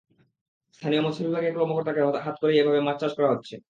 [0.73, 3.55] স্থানীয় মৎস্য বিভাগের কর্মকর্তাকে হাত করেই এভাবে মাছ চাষ করা হচ্ছে।